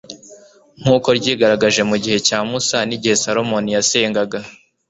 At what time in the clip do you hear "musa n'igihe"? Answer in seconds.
2.49-3.15